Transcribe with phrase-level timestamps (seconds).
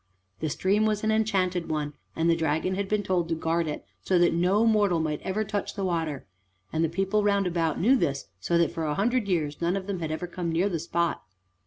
[0.39, 3.85] The stream was an enchanted one, and the dragon had been told to guard it
[4.03, 6.25] so that no mortal might ever touch the water,
[6.73, 9.85] and the people round about knew this, so that for a hundred years none of
[9.85, 11.21] them had ever come near the spot.